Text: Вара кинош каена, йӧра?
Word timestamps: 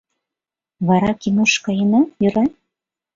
Вара 0.87 1.11
кинош 1.21 1.53
каена, 1.63 2.01
йӧра? 2.21 2.45